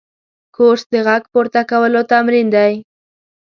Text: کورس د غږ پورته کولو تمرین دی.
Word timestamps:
کورس 0.55 0.83
د 0.93 0.95
غږ 1.07 1.23
پورته 1.33 1.61
کولو 1.71 2.01
تمرین 2.11 2.47
دی. 2.55 2.73